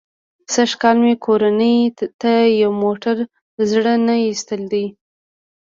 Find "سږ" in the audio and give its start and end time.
0.53-0.71